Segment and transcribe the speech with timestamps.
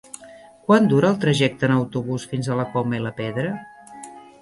[0.69, 3.57] Quant dura el trajecte en autobús fins a la Coma i la Pedra?